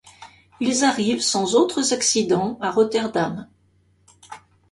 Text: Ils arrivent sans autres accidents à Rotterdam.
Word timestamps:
Ils 0.59 0.83
arrivent 0.83 1.21
sans 1.21 1.53
autres 1.53 1.93
accidents 1.93 2.57
à 2.59 2.71
Rotterdam. 2.71 3.47